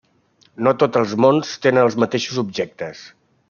No 0.67 0.73
tots 0.83 1.01
els 1.03 1.13
mons 1.25 1.53
tenen 1.67 1.85
els 1.91 2.01
mateixos 2.05 2.41
objectes. 2.47 3.09